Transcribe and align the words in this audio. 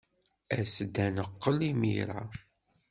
As-d 0.59 0.95
ad 1.05 1.11
neqqel 1.17 1.59
imir-a. 1.69 2.21